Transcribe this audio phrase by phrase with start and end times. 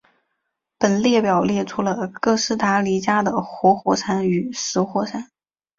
[0.79, 5.29] 本列表列出了哥斯达黎加的活火山与死火山。